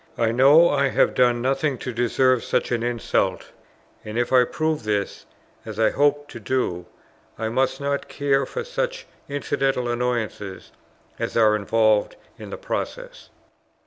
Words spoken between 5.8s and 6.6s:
hope to